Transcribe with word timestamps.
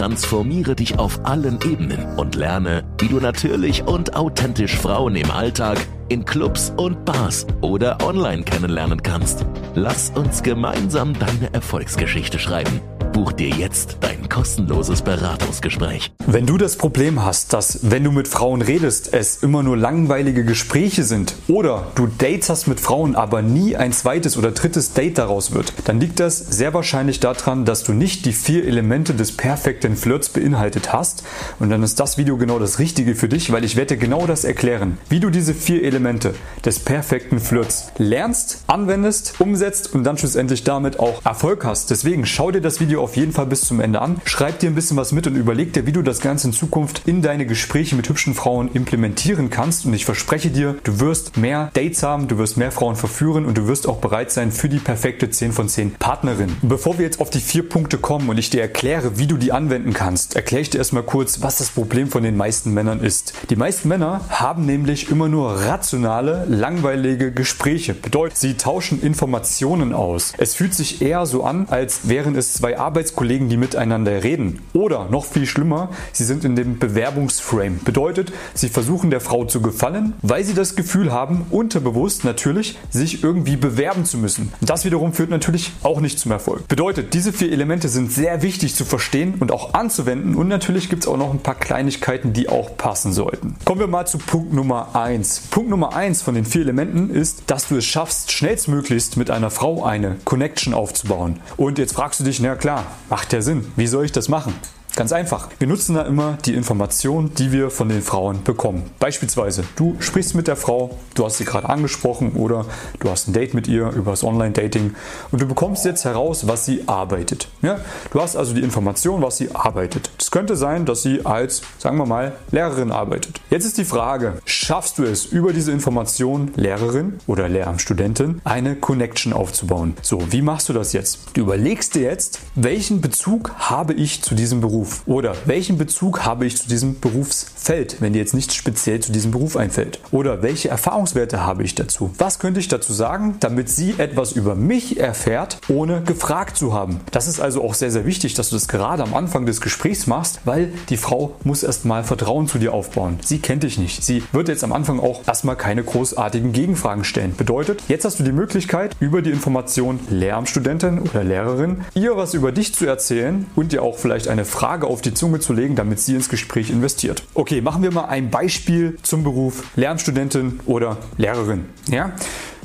Transformiere 0.00 0.74
dich 0.74 0.98
auf 0.98 1.26
allen 1.26 1.58
Ebenen 1.62 2.16
und 2.16 2.34
lerne, 2.34 2.84
wie 3.00 3.08
du 3.08 3.20
natürlich 3.20 3.82
und 3.82 4.16
authentisch 4.16 4.74
Frauen 4.74 5.14
im 5.14 5.30
Alltag, 5.30 5.76
in 6.08 6.24
Clubs 6.24 6.72
und 6.78 7.04
Bars 7.04 7.46
oder 7.60 7.98
online 8.02 8.42
kennenlernen 8.44 9.02
kannst. 9.02 9.44
Lass 9.74 10.08
uns 10.08 10.42
gemeinsam 10.42 11.12
deine 11.18 11.52
Erfolgsgeschichte 11.52 12.38
schreiben. 12.38 12.80
Buch 13.12 13.32
dir 13.32 13.48
jetzt 13.48 13.96
dein 14.00 14.28
kostenloses 14.28 15.02
Beratungsgespräch. 15.02 16.12
Wenn 16.26 16.46
du 16.46 16.56
das 16.56 16.76
Problem 16.76 17.24
hast, 17.24 17.52
dass 17.52 17.90
wenn 17.90 18.04
du 18.04 18.12
mit 18.12 18.28
Frauen 18.28 18.62
redest, 18.62 19.12
es 19.12 19.38
immer 19.42 19.64
nur 19.64 19.76
langweilige 19.76 20.44
Gespräche 20.44 21.02
sind 21.02 21.34
oder 21.48 21.88
du 21.96 22.06
Dates 22.06 22.48
hast 22.48 22.68
mit 22.68 22.78
Frauen, 22.78 23.16
aber 23.16 23.42
nie 23.42 23.74
ein 23.74 23.92
zweites 23.92 24.36
oder 24.36 24.52
drittes 24.52 24.92
Date 24.92 25.18
daraus 25.18 25.52
wird, 25.52 25.72
dann 25.86 25.98
liegt 25.98 26.20
das 26.20 26.38
sehr 26.38 26.72
wahrscheinlich 26.72 27.18
daran, 27.18 27.64
dass 27.64 27.82
du 27.82 27.92
nicht 27.92 28.26
die 28.26 28.32
vier 28.32 28.64
Elemente 28.64 29.14
des 29.14 29.36
perfekten 29.36 29.96
Flirts 29.96 30.28
beinhaltet 30.28 30.92
hast. 30.92 31.24
Und 31.58 31.70
dann 31.70 31.82
ist 31.82 31.98
das 31.98 32.16
Video 32.16 32.36
genau 32.36 32.60
das 32.60 32.78
Richtige 32.78 33.16
für 33.16 33.28
dich, 33.28 33.50
weil 33.50 33.64
ich 33.64 33.74
werde 33.74 33.96
dir 33.96 34.00
genau 34.00 34.26
das 34.26 34.44
erklären, 34.44 34.98
wie 35.08 35.20
du 35.20 35.30
diese 35.30 35.54
vier 35.54 35.82
Elemente 35.82 36.34
des 36.64 36.78
perfekten 36.78 37.40
Flirts 37.40 37.90
lernst, 37.98 38.62
anwendest, 38.68 39.34
umsetzt 39.40 39.92
und 39.94 40.04
dann 40.04 40.16
schlussendlich 40.16 40.62
damit 40.62 41.00
auch 41.00 41.24
Erfolg 41.24 41.64
hast. 41.64 41.90
Deswegen 41.90 42.24
schau 42.24 42.52
dir 42.52 42.60
das 42.60 42.78
Video 42.78 42.99
auf 43.00 43.16
jeden 43.16 43.32
Fall 43.32 43.46
bis 43.46 43.62
zum 43.62 43.80
Ende 43.80 44.00
an. 44.00 44.20
Schreib 44.24 44.58
dir 44.58 44.70
ein 44.70 44.74
bisschen 44.74 44.96
was 44.96 45.12
mit 45.12 45.26
und 45.26 45.36
überleg 45.36 45.72
dir, 45.72 45.86
wie 45.86 45.92
du 45.92 46.02
das 46.02 46.20
Ganze 46.20 46.48
in 46.48 46.52
Zukunft 46.52 47.02
in 47.06 47.22
deine 47.22 47.46
Gespräche 47.46 47.96
mit 47.96 48.08
hübschen 48.08 48.34
Frauen 48.34 48.70
implementieren 48.72 49.50
kannst. 49.50 49.86
Und 49.86 49.94
ich 49.94 50.04
verspreche 50.04 50.50
dir, 50.50 50.76
du 50.84 51.00
wirst 51.00 51.36
mehr 51.36 51.70
Dates 51.74 52.02
haben, 52.02 52.28
du 52.28 52.38
wirst 52.38 52.56
mehr 52.56 52.72
Frauen 52.72 52.96
verführen 52.96 53.44
und 53.44 53.56
du 53.56 53.66
wirst 53.66 53.88
auch 53.88 53.98
bereit 53.98 54.30
sein 54.30 54.52
für 54.52 54.68
die 54.68 54.78
perfekte 54.78 55.30
10 55.30 55.52
von 55.52 55.68
10 55.68 55.92
Partnerin. 55.92 56.56
Bevor 56.62 56.98
wir 56.98 57.04
jetzt 57.04 57.20
auf 57.20 57.30
die 57.30 57.40
vier 57.40 57.68
Punkte 57.68 57.98
kommen 57.98 58.28
und 58.28 58.38
ich 58.38 58.50
dir 58.50 58.60
erkläre, 58.60 59.18
wie 59.18 59.26
du 59.26 59.36
die 59.36 59.52
anwenden 59.52 59.92
kannst, 59.92 60.36
erkläre 60.36 60.62
ich 60.62 60.70
dir 60.70 60.78
erstmal 60.78 61.02
kurz, 61.02 61.42
was 61.42 61.58
das 61.58 61.70
Problem 61.70 62.08
von 62.08 62.22
den 62.22 62.36
meisten 62.36 62.72
Männern 62.72 63.00
ist. 63.00 63.34
Die 63.50 63.56
meisten 63.56 63.88
Männer 63.88 64.20
haben 64.28 64.66
nämlich 64.66 65.10
immer 65.10 65.28
nur 65.28 65.52
rationale, 65.52 66.44
langweilige 66.48 67.32
Gespräche. 67.32 67.94
Bedeutet, 67.94 68.38
sie 68.38 68.54
tauschen 68.54 69.00
Informationen 69.02 69.92
aus. 69.92 70.32
Es 70.38 70.54
fühlt 70.54 70.74
sich 70.74 71.02
eher 71.02 71.26
so 71.26 71.44
an, 71.44 71.66
als 71.68 72.08
wären 72.08 72.36
es 72.36 72.54
zwei 72.54 72.78
Arbeitsplätze 72.78 72.89
Arbeitskollegen, 72.90 73.48
die 73.48 73.56
miteinander 73.56 74.24
reden. 74.24 74.62
Oder 74.72 75.06
noch 75.10 75.24
viel 75.24 75.46
schlimmer, 75.46 75.90
sie 76.10 76.24
sind 76.24 76.44
in 76.44 76.56
dem 76.56 76.80
Bewerbungsframe. 76.80 77.78
Bedeutet, 77.84 78.32
sie 78.52 78.68
versuchen 78.68 79.10
der 79.10 79.20
Frau 79.20 79.44
zu 79.44 79.60
gefallen, 79.60 80.14
weil 80.22 80.42
sie 80.42 80.54
das 80.54 80.74
Gefühl 80.74 81.12
haben, 81.12 81.46
unterbewusst 81.50 82.24
natürlich, 82.24 82.76
sich 82.90 83.22
irgendwie 83.22 83.56
bewerben 83.56 84.04
zu 84.04 84.18
müssen. 84.18 84.52
Das 84.60 84.84
wiederum 84.84 85.12
führt 85.12 85.30
natürlich 85.30 85.70
auch 85.84 86.00
nicht 86.00 86.18
zum 86.18 86.32
Erfolg. 86.32 86.66
Bedeutet, 86.66 87.14
diese 87.14 87.32
vier 87.32 87.52
Elemente 87.52 87.88
sind 87.88 88.10
sehr 88.10 88.42
wichtig 88.42 88.74
zu 88.74 88.84
verstehen 88.84 89.34
und 89.38 89.52
auch 89.52 89.74
anzuwenden 89.74 90.34
und 90.34 90.48
natürlich 90.48 90.88
gibt 90.88 91.04
es 91.04 91.08
auch 91.08 91.16
noch 91.16 91.32
ein 91.32 91.38
paar 91.38 91.54
Kleinigkeiten, 91.54 92.32
die 92.32 92.48
auch 92.48 92.76
passen 92.76 93.12
sollten. 93.12 93.54
Kommen 93.64 93.78
wir 93.78 93.86
mal 93.86 94.06
zu 94.08 94.18
Punkt 94.18 94.52
Nummer 94.52 94.96
1. 94.96 95.42
Punkt 95.52 95.70
Nummer 95.70 95.94
1 95.94 96.22
von 96.22 96.34
den 96.34 96.44
vier 96.44 96.62
Elementen 96.62 97.10
ist, 97.10 97.44
dass 97.46 97.68
du 97.68 97.76
es 97.76 97.84
schaffst, 97.84 98.32
schnellstmöglichst 98.32 99.16
mit 99.16 99.30
einer 99.30 99.50
Frau 99.52 99.84
eine 99.84 100.16
Connection 100.24 100.74
aufzubauen. 100.74 101.38
Und 101.56 101.78
jetzt 101.78 101.92
fragst 101.92 102.18
du 102.18 102.24
dich, 102.24 102.40
na 102.40 102.56
klar, 102.56 102.79
macht 103.08 103.32
ja 103.32 103.42
Sinn. 103.42 103.70
Wie 103.76 103.86
soll 103.86 104.04
ich 104.04 104.12
das 104.12 104.28
machen? 104.28 104.54
Ganz 104.96 105.12
einfach. 105.12 105.48
Wir 105.58 105.68
nutzen 105.68 105.94
da 105.94 106.02
immer 106.02 106.36
die 106.44 106.54
Informationen, 106.54 107.32
die 107.34 107.52
wir 107.52 107.70
von 107.70 107.88
den 107.88 108.02
Frauen 108.02 108.42
bekommen. 108.42 108.90
Beispielsweise, 108.98 109.62
du 109.76 109.96
sprichst 110.00 110.34
mit 110.34 110.48
der 110.48 110.56
Frau, 110.56 110.98
du 111.14 111.24
hast 111.24 111.38
sie 111.38 111.44
gerade 111.44 111.68
angesprochen 111.68 112.32
oder 112.32 112.66
du 112.98 113.08
hast 113.08 113.28
ein 113.28 113.32
Date 113.32 113.54
mit 113.54 113.68
ihr 113.68 113.90
über 113.90 114.10
das 114.10 114.24
Online-Dating 114.24 114.94
und 115.30 115.40
du 115.40 115.46
bekommst 115.46 115.84
jetzt 115.84 116.04
heraus, 116.04 116.48
was 116.48 116.66
sie 116.66 116.82
arbeitet. 116.88 117.48
Ja? 117.62 117.78
Du 118.10 118.20
hast 118.20 118.36
also 118.36 118.52
die 118.52 118.62
Information, 118.62 119.22
was 119.22 119.36
sie 119.36 119.54
arbeitet. 119.54 120.10
Es 120.18 120.30
könnte 120.30 120.56
sein, 120.56 120.86
dass 120.86 121.02
sie 121.02 121.24
als, 121.24 121.62
sagen 121.78 121.96
wir 121.96 122.06
mal, 122.06 122.32
Lehrerin 122.50 122.90
arbeitet. 122.90 123.40
Jetzt 123.48 123.66
ist 123.66 123.78
die 123.78 123.84
Frage, 123.84 124.38
schaffst 124.44 124.98
du 124.98 125.04
es 125.04 125.24
über 125.24 125.52
diese 125.52 125.70
Information, 125.70 126.50
Lehrerin 126.56 127.18
oder 127.26 127.48
Lehramtsstudentin, 127.48 128.40
eine 128.44 128.74
Connection 128.74 129.32
aufzubauen? 129.32 129.96
So, 130.02 130.32
wie 130.32 130.42
machst 130.42 130.68
du 130.68 130.72
das 130.72 130.92
jetzt? 130.92 131.20
Du 131.34 131.42
überlegst 131.42 131.94
dir 131.94 132.02
jetzt, 132.02 132.40
welchen 132.56 133.00
Bezug 133.00 133.52
habe 133.56 133.94
ich 133.94 134.22
zu 134.22 134.34
diesem 134.34 134.60
Beruf? 134.60 134.79
Beruf? 134.80 135.02
Oder 135.06 135.34
welchen 135.44 135.76
Bezug 135.76 136.24
habe 136.24 136.46
ich 136.46 136.56
zu 136.56 136.68
diesem 136.68 137.00
Berufsfeld, 137.00 138.00
wenn 138.00 138.14
dir 138.14 138.20
jetzt 138.20 138.32
nicht 138.32 138.54
speziell 138.54 139.00
zu 139.00 139.12
diesem 139.12 139.30
Beruf 139.30 139.56
einfällt? 139.56 140.00
Oder 140.10 140.42
welche 140.42 140.70
Erfahrungswerte 140.70 141.44
habe 141.44 141.62
ich 141.64 141.74
dazu? 141.74 142.10
Was 142.16 142.38
könnte 142.38 142.60
ich 142.60 142.68
dazu 142.68 142.94
sagen, 142.94 143.36
damit 143.40 143.68
sie 143.68 143.94
etwas 143.98 144.32
über 144.32 144.54
mich 144.54 144.98
erfährt, 144.98 145.58
ohne 145.68 146.00
gefragt 146.00 146.56
zu 146.56 146.72
haben? 146.72 147.00
Das 147.10 147.28
ist 147.28 147.40
also 147.40 147.62
auch 147.62 147.74
sehr, 147.74 147.90
sehr 147.90 148.06
wichtig, 148.06 148.34
dass 148.34 148.48
du 148.48 148.56
das 148.56 148.68
gerade 148.68 149.02
am 149.02 149.14
Anfang 149.14 149.44
des 149.44 149.60
Gesprächs 149.60 150.06
machst, 150.06 150.40
weil 150.46 150.72
die 150.88 150.96
Frau 150.96 151.34
muss 151.44 151.62
erstmal 151.62 152.02
Vertrauen 152.02 152.48
zu 152.48 152.58
dir 152.58 152.72
aufbauen. 152.72 153.18
Sie 153.22 153.38
kennt 153.38 153.62
dich 153.62 153.78
nicht. 153.78 154.02
Sie 154.02 154.22
wird 154.32 154.48
jetzt 154.48 154.64
am 154.64 154.72
Anfang 154.72 154.98
auch 154.98 155.26
erstmal 155.26 155.56
keine 155.56 155.84
großartigen 155.84 156.52
Gegenfragen 156.52 157.04
stellen. 157.04 157.34
Bedeutet, 157.36 157.82
jetzt 157.88 158.06
hast 158.06 158.18
du 158.18 158.24
die 158.24 158.32
Möglichkeit, 158.32 158.96
über 158.98 159.20
die 159.20 159.30
Information 159.30 160.00
Lehramtsstudentin 160.08 161.00
oder 161.00 161.22
Lehrerin 161.22 161.84
ihr 161.94 162.16
was 162.16 162.32
über 162.32 162.52
dich 162.52 162.74
zu 162.74 162.86
erzählen 162.86 163.46
und 163.56 163.72
dir 163.72 163.82
auch 163.82 163.98
vielleicht 163.98 164.28
eine 164.28 164.44
Frage 164.44 164.69
Frage 164.70 164.86
auf 164.86 165.02
die 165.02 165.12
Zunge 165.12 165.40
zu 165.40 165.52
legen, 165.52 165.74
damit 165.74 165.98
sie 165.98 166.14
ins 166.14 166.28
Gespräch 166.28 166.70
investiert. 166.70 167.24
Okay, 167.34 167.60
machen 167.60 167.82
wir 167.82 167.90
mal 167.90 168.04
ein 168.04 168.30
Beispiel 168.30 168.96
zum 169.02 169.24
Beruf 169.24 169.64
Lernstudentin 169.74 170.60
oder 170.64 170.96
Lehrerin. 171.16 171.64
Ja? 171.88 172.12